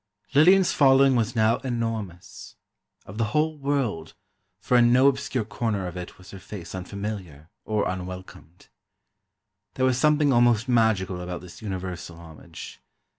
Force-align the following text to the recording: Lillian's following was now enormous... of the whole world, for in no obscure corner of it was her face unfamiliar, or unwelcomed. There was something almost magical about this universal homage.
Lillian's 0.33 0.73
following 0.73 1.15
was 1.15 1.35
now 1.35 1.57
enormous... 1.57 2.55
of 3.05 3.19
the 3.19 3.23
whole 3.37 3.59
world, 3.59 4.15
for 4.59 4.75
in 4.77 4.91
no 4.91 5.05
obscure 5.05 5.45
corner 5.45 5.85
of 5.85 5.95
it 5.95 6.17
was 6.17 6.31
her 6.31 6.39
face 6.39 6.73
unfamiliar, 6.73 7.51
or 7.65 7.87
unwelcomed. 7.87 8.69
There 9.75 9.85
was 9.85 9.99
something 9.99 10.33
almost 10.33 10.67
magical 10.67 11.21
about 11.21 11.41
this 11.41 11.61
universal 11.61 12.17
homage. 12.17 12.79